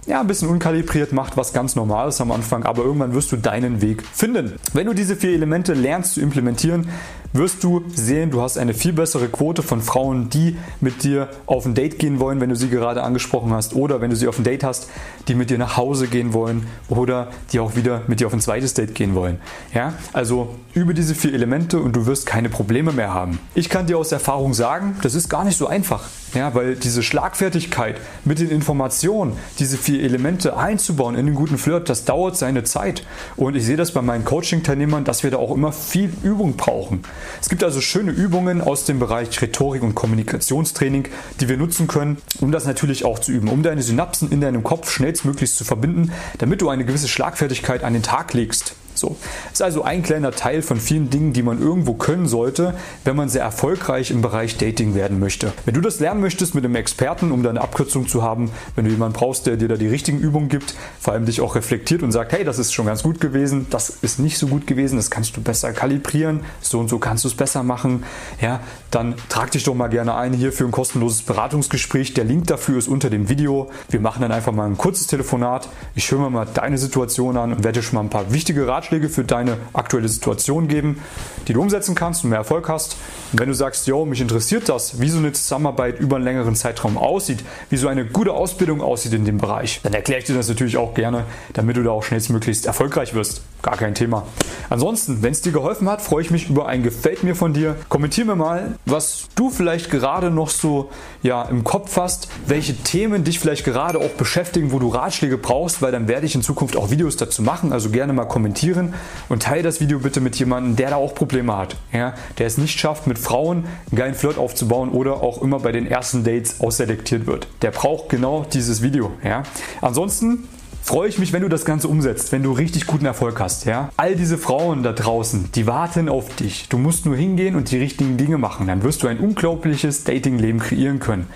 ja, 0.07 0.21
ein 0.21 0.27
bisschen 0.27 0.49
unkalibriert 0.49 1.13
macht, 1.13 1.37
was 1.37 1.53
ganz 1.53 1.77
normal 1.77 2.09
ist 2.09 2.21
am 2.21 2.31
Anfang, 2.31 2.65
aber 2.65 2.85
irgendwann 2.85 3.15
wirst 3.15 3.33
du 3.33 3.37
deinen 3.37 3.81
Weg 3.81 4.03
finden. 4.13 4.55
Wenn 4.73 4.87
du 4.87 4.93
diese 4.93 5.17
vier 5.17 5.31
Elemente 5.31 5.75
lernst 5.75 6.15
zu 6.15 6.21
implementieren, 6.21 6.89
wirst 7.35 7.65
du 7.65 7.83
sehen, 7.93 8.31
du 8.31 8.41
hast 8.41 8.57
eine 8.57 8.75
viel 8.75 8.93
bessere 8.93 9.29
Quote 9.29 9.65
von 9.65 9.83
Frauen, 9.83 10.31
die 10.31 10.57
mit 10.81 11.03
dir 11.03 11.29
auf 11.47 11.67
ein 11.67 11.75
Date 11.75 11.99
gehen 11.99 12.21
wollen, 12.21 12.41
wenn 12.41 12.49
du 12.49 12.55
sie 12.55 12.71
gerade 12.71 13.03
angesprochen 13.03 13.53
hast, 13.53 13.75
oder 13.75 14.01
wenn 14.01 14.11
du 14.11 14.17
sie 14.17 14.29
auf 14.29 14.39
ein 14.39 14.45
Date 14.45 14.63
hast, 14.63 14.89
die 15.27 15.35
mit 15.35 15.51
dir 15.51 15.59
nach 15.59 15.77
Hause 15.77 16.07
gehen 16.07 16.33
wollen 16.33 16.69
oder 16.89 17.29
die 17.53 17.59
auch 17.59 17.75
wieder 17.75 18.03
mit 18.07 18.21
dir 18.21 18.29
auf 18.29 18.33
ein 18.33 18.41
zweites 18.41 18.75
Date 18.75 18.95
gehen 18.95 19.17
wollen. 19.17 19.41
Ja, 19.75 19.95
also 20.13 20.55
übe 20.75 20.95
diese 20.95 21.17
vier 21.17 21.35
Elemente 21.35 21.81
und 21.81 21.97
du 21.97 22.07
wirst 22.07 22.25
keine 22.25 22.49
Probleme 22.49 22.93
mehr 22.93 23.13
haben. 23.13 23.41
Ich 23.57 23.69
kann 23.69 23.89
dir 23.89 23.99
aus 23.99 24.13
Erfahrung 24.13 24.55
sagen, 24.55 24.97
das 25.03 25.17
ist 25.17 25.29
gar 25.29 25.45
nicht 25.45 25.59
so 25.59 25.67
einfach. 25.67 26.05
Ja, 26.35 26.55
weil 26.55 26.75
diese 26.75 27.03
Schlagfertigkeit 27.03 27.97
mit 28.25 28.41
den 28.41 28.51
Informationen, 28.51 29.37
diese 29.59 29.77
vier 29.77 30.03
Elemente 30.03 30.57
einzubauen 30.57 31.15
in 31.15 31.27
den 31.27 31.35
guten 31.35 31.59
Flirt, 31.59 31.89
das 31.89 32.05
dauert 32.05 32.37
seine 32.37 32.65
Zeit. 32.65 33.05
Und 33.37 33.55
ich 33.55 33.65
sehe 33.65 33.77
das 33.77 33.93
bei 33.93 34.03
meinen 34.03 34.25
Coaching-Teilnehmern, 34.25 35.05
dass 35.05 35.23
wir 35.23 35.31
da 35.31 35.37
auch 35.37 35.55
immer 35.55 35.73
viel 35.73 36.13
Übung 36.23 36.57
brauchen. 36.57 37.05
Es 37.41 37.49
gibt 37.49 37.63
also 37.65 37.81
schöne 37.81 38.11
Übungen 38.11 38.61
aus 38.61 38.85
dem 38.85 38.99
Bereich 38.99 39.41
Rhetorik 39.41 39.83
und 39.83 39.95
Kommunikationstraining, 39.95 41.09
die 41.41 41.49
wir 41.49 41.57
nutzen 41.57 41.87
können, 41.87 42.19
um 42.41 42.53
das 42.53 42.67
natürlich 42.67 43.05
auch 43.05 43.19
zu 43.19 43.33
üben, 43.33 43.49
um 43.49 43.63
deine 43.63 43.83
Synapsen 43.83 44.31
in 44.31 44.41
deinem 44.41 44.63
Kopf 44.63 44.91
schnellstmöglichst 44.91 45.57
zu 45.57 45.65
verbinden, 45.65 46.13
damit 46.39 46.63
du 46.63 46.69
eine 46.69 46.85
gewisse 46.85 47.09
Schlagfertigkeit 47.09 47.85
an 47.85 47.93
den 47.93 48.03
Tag 48.03 48.33
legst. 48.35 48.75
So. 48.95 49.17
Ist 49.53 49.63
also 49.63 49.83
ein 49.83 50.03
kleiner 50.03 50.31
Teil 50.31 50.63
von 50.63 50.79
vielen 50.79 51.11
Dingen, 51.11 51.33
die 51.33 51.43
man 51.43 51.61
irgendwo 51.61 51.95
können 51.95 52.29
sollte, 52.29 52.75
wenn 53.05 53.17
man 53.17 53.29
sehr 53.29 53.43
erfolgreich 53.43 54.11
im 54.11 54.23
Bereich 54.23 54.57
Dating 54.57 54.95
werden 54.95 55.19
möchte. 55.19 55.53
Wenn 55.65 55.75
du 55.75 55.81
das 55.81 56.01
lernen 56.01 56.21
möchtest 56.21 56.55
mit 56.55 56.65
einem 56.65 56.77
Experten, 56.77 57.33
um 57.33 57.43
da 57.43 57.51
eine 57.51 57.61
Abkürzung 57.61 58.09
zu 58.09 58.23
haben, 58.23 58.51
wenn 58.77 58.85
du 58.85 58.91
jemanden 58.91 59.19
brauchst, 59.19 59.47
der 59.47 59.57
dir 59.57 59.69
da 59.69 59.77
die 59.77 59.89
richtigen 59.89 60.19
Übungen 60.19 60.49
gibt, 60.49 60.75
vor 61.01 61.13
allem 61.13 61.27
dich 61.27 61.41
auch 61.41 61.57
reflektiert 61.57 62.03
und 62.03 62.13
sagt, 62.13 62.33
hey, 62.33 62.45
das 62.45 62.59
ist 62.59 62.73
schon 62.73 62.87
ganz 62.87 63.03
gut 63.03 63.21
gewesen, 63.21 63.67
das 63.71 63.91
ist 63.91 64.19
nicht 64.19 64.39
so 64.39 64.47
gut 64.47 64.67
gewesen, 64.67 64.97
das 64.97 65.11
kannst 65.11 65.37
du 65.37 65.43
besser 65.43 65.73
kalibrieren, 65.73 66.41
so 66.61 66.79
und 66.79 66.89
so 66.89 66.99
kannst 66.99 67.25
du 67.25 67.29
es 67.29 67.35
besser 67.35 67.63
machen, 67.63 68.05
ja, 68.41 68.61
dann 68.91 69.15
trag 69.29 69.51
dich 69.51 69.65
doch 69.65 69.75
mal 69.75 69.89
gerne 69.89 70.15
ein 70.15 70.33
hier 70.33 70.53
für 70.53 70.65
ein 70.65 70.71
kostenloses 70.71 71.23
Beratungsgespräch. 71.23 72.15
Der 72.15 72.25
Link 72.25 72.47
dafür 72.47 72.79
ist 72.79 72.87
unter 72.87 73.11
dem 73.11 73.29
Video. 73.29 73.71
Wir 73.91 73.99
machen 73.99 74.23
dann 74.23 74.31
einfach 74.31 74.53
mal 74.53 74.67
ein 74.67 74.79
kurzes 74.79 75.09
Telefonat. 75.09 75.69
Ich 75.97 76.11
höre 76.11 76.21
mir 76.21 76.31
mal 76.31 76.47
deine 76.53 76.79
Situation 76.79 77.37
an 77.37 77.53
und 77.53 77.65
werde 77.65 77.81
dir 77.81 77.83
schon 77.83 77.97
mal 77.97 78.03
ein 78.03 78.11
paar 78.11 78.33
wichtige 78.33 78.69
Ratschläge 78.69 78.84
Ratschläge 78.85 79.09
für 79.09 79.25
deine 79.25 79.57
aktuelle 79.73 80.09
Situation 80.09 80.69
geben, 80.69 81.01
die 81.49 81.55
du 81.55 81.61
umsetzen 81.61 81.95
kannst 81.95 82.25
und 82.25 82.31
mehr 82.31 82.39
Erfolg 82.39 82.69
hast. 82.69 82.97
Und 83.33 83.41
wenn 83.41 83.49
du 83.49 83.55
sagst, 83.55 83.87
yo, 83.87 84.05
mich 84.05 84.21
interessiert 84.21 84.69
das, 84.69 85.01
wie 85.01 85.09
so 85.09 85.19
eine 85.19 85.33
Zusammenarbeit 85.33 85.99
über 86.01 86.17
einen 86.17 86.25
längeren 86.25 86.55
Zeitraum 86.55 86.99
aussieht, 86.99 87.45
wie 87.71 87.77
so 87.77 87.89
eine 87.89 88.05
gute 88.05 88.33
Ausbildung 88.33 88.83
aussieht 88.83 89.15
in 89.15 89.25
dem 89.25 89.39
Bereich, 89.39 89.81
dann 89.83 89.95
erkläre 89.95 90.21
ich 90.21 90.27
dir 90.27 90.35
das 90.35 90.49
natürlich 90.49 90.77
auch 90.77 90.95
gerne, 90.95 91.25
damit 91.55 91.77
du 91.77 91.83
da 91.83 91.91
auch 91.91 92.03
schnellstmöglichst 92.03 92.67
erfolgreich 92.67 93.15
wirst. 93.15 93.43
Gar 93.65 93.79
kein 93.79 93.95
Thema. 93.95 94.25
Ansonsten, 94.69 95.23
wenn 95.23 95.33
es 95.33 95.41
dir 95.41 95.51
geholfen 95.51 95.89
hat, 95.89 96.03
freue 96.03 96.21
ich 96.21 96.31
mich 96.31 96.51
über 96.51 96.69
ein 96.69 96.83
Gefällt 96.83 97.25
mir 97.25 97.35
von 97.35 97.55
dir. 97.55 97.77
Kommentier 97.89 98.27
mir 98.27 98.37
mal, 98.37 98.75
was 98.85 99.29
du 99.37 99.49
vielleicht 99.49 99.91
gerade 99.91 100.31
noch 100.31 100.51
so 100.51 100.91
ja, 101.23 101.45
im 101.45 101.65
Kopf 101.65 101.97
hast, 101.97 102.29
welche 102.47 102.77
Themen 102.77 103.25
dich 103.25 103.39
vielleicht 103.39 103.65
gerade 103.65 104.01
auch 104.01 104.11
beschäftigen, 104.11 104.71
wo 104.71 104.79
du 104.81 104.89
Ratschläge 104.89 105.39
brauchst, 105.39 105.81
weil 105.81 105.93
dann 105.93 106.09
werde 106.09 106.27
ich 106.27 106.35
in 106.35 106.43
Zukunft 106.43 106.77
auch 106.77 106.91
Videos 106.91 107.17
dazu 107.17 107.41
machen. 107.41 107.73
Also 107.73 107.89
gerne 107.89 108.13
mal 108.13 108.27
kommentieren 108.27 108.93
und 109.31 109.45
teile 109.45 109.63
das 109.63 109.81
Video 109.81 109.99
bitte 109.99 110.21
mit 110.21 110.37
jemandem, 110.37 110.77
der 110.77 110.91
da 110.91 110.97
auch 110.97 111.15
Probleme 111.15 111.57
hat. 111.57 111.75
Ja, 111.91 112.13
der 112.37 112.47
es 112.47 112.59
nicht 112.59 112.79
schafft, 112.79 113.07
mit 113.07 113.19
Frauen 113.19 113.65
einen 113.91 113.97
geilen 113.97 114.15
Flirt 114.15 114.37
aufzubauen 114.37 114.91
oder 114.91 115.23
auch 115.23 115.41
immer 115.41 115.59
bei 115.61 115.73
den 115.73 115.87
ersten 115.87 116.23
Dates 116.23 116.61
ausselektiert 116.61 117.27
wird. 117.27 117.49
Der 117.63 117.71
braucht 117.71 118.11
genau 118.11 118.45
dieses 118.45 118.83
Video. 118.83 119.13
Ja. 119.25 119.45
Ansonsten 119.81 120.51
freue 120.85 121.09
ich 121.09 121.19
mich, 121.19 121.33
wenn 121.33 121.43
du 121.43 121.49
das 121.49 121.65
Ganze 121.65 121.89
umsetzt, 121.89 122.31
wenn 122.31 122.43
du 122.43 122.53
richtig 122.53 122.87
guten 122.87 123.07
Erfolg 123.07 123.41
hast. 123.41 123.65
Ja? 123.65 123.89
All 123.97 124.15
diese 124.15 124.37
Frauen 124.37 124.83
da 124.83 124.93
draußen, 124.93 125.51
die 125.55 125.67
warten 125.67 126.09
auf 126.09 126.37
dich. 126.37 126.69
Du 126.69 126.77
musst 126.77 127.07
nur 127.07 127.17
hingehen 127.17 127.57
und 127.57 127.71
die 127.71 127.79
richtigen 127.79 128.17
Dinge 128.17 128.39
machen. 128.39 128.67
Dann 128.67 128.83
wirst 128.83 129.03
du 129.03 129.09
ein 129.09 129.19
unglaubliches 129.19 130.05
Datingleben 130.05 130.61
kreieren 130.61 131.01
können. 131.01 131.27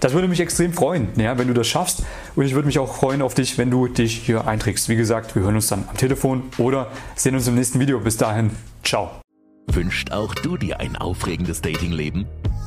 Das 0.00 0.12
würde 0.12 0.28
mich 0.28 0.40
extrem 0.40 0.72
freuen, 0.72 1.08
ja, 1.16 1.38
wenn 1.38 1.48
du 1.48 1.54
das 1.54 1.68
schaffst. 1.68 2.02
Und 2.34 2.44
ich 2.44 2.54
würde 2.54 2.66
mich 2.66 2.78
auch 2.78 2.96
freuen 2.96 3.22
auf 3.22 3.34
dich, 3.34 3.56
wenn 3.58 3.70
du 3.70 3.86
dich 3.86 4.16
hier 4.16 4.46
einträgst. 4.46 4.88
Wie 4.88 4.96
gesagt, 4.96 5.34
wir 5.36 5.42
hören 5.42 5.54
uns 5.54 5.68
dann 5.68 5.84
am 5.88 5.96
Telefon 5.96 6.42
oder 6.58 6.88
sehen 7.14 7.34
uns 7.34 7.46
im 7.46 7.54
nächsten 7.54 7.78
Video. 7.78 8.00
Bis 8.00 8.16
dahin, 8.16 8.50
ciao. 8.82 9.10
Wünscht 9.68 10.12
auch 10.12 10.34
du 10.34 10.56
dir 10.56 10.80
ein 10.80 10.96
aufregendes 10.96 11.60
Datingleben? 11.60 12.26